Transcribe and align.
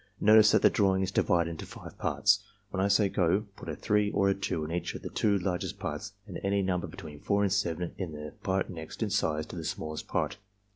Notice 0.19 0.49
that 0.49 0.63
the 0.63 0.69
drawing 0.71 1.03
is 1.03 1.11
divided 1.11 1.51
into 1.51 1.67
five 1.67 1.95
parts. 1.99 2.43
When 2.71 2.81
I 2.81 2.87
say 2.87 3.07
'go' 3.07 3.45
put 3.55 3.69
a 3.69 3.75
3 3.75 4.09
or 4.13 4.29
a 4.29 4.33
2 4.33 4.65
in 4.65 4.71
each 4.71 4.93
56 4.93 4.93
ARMY 4.95 4.95
MENTAL 4.95 4.95
TESTS 4.95 4.95
of 4.95 5.01
the 5.03 5.19
two 5.19 5.45
largest 5.45 5.79
parts 5.79 6.13
and 6.25 6.39
any 6.41 6.63
number 6.63 6.87
between 6.87 7.19
4 7.19 7.43
and 7.43 7.53
7 7.53 7.93
in 7.99 8.13
the 8.13 8.33
part 8.41 8.71
next 8.71 9.03
in 9.03 9.11
size 9.11 9.45
to 9.45 9.55
the 9.55 9.63
smallest 9.63 10.07
part. 10.07 10.37